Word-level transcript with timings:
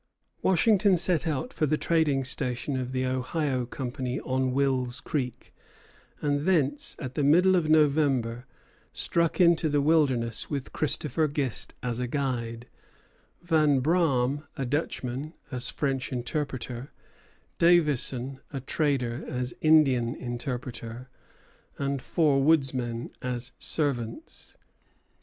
Washington 0.41 0.97
set 0.97 1.27
out 1.27 1.53
for 1.53 1.67
the 1.67 1.77
trading 1.77 2.23
station 2.23 2.75
of 2.75 2.91
the 2.91 3.05
Ohio 3.05 3.67
Company 3.67 4.19
on 4.21 4.51
Will's 4.51 4.99
Creek; 4.99 5.53
and 6.21 6.47
thence, 6.47 6.95
at 6.97 7.13
the 7.13 7.21
middle 7.21 7.55
of 7.55 7.69
November, 7.69 8.47
struck 8.93 9.39
into 9.39 9.69
the 9.69 9.79
wilderness 9.79 10.49
with 10.49 10.73
Christopher 10.73 11.27
Gist 11.27 11.75
as 11.83 11.99
a 11.99 12.07
guide, 12.07 12.67
Vanbraam, 13.43 14.47
a 14.57 14.65
Dutchman, 14.65 15.35
as 15.51 15.69
French 15.69 16.11
interpreter, 16.11 16.91
Davison, 17.59 18.39
a 18.51 18.59
trader, 18.59 19.23
as 19.27 19.53
Indian 19.61 20.15
interpreter, 20.15 21.09
and 21.77 22.01
four 22.01 22.41
woodsmen 22.41 23.11
as 23.21 23.51
servants. 23.59 24.57